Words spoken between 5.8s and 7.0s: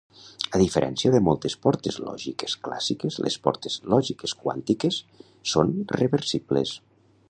reversibles.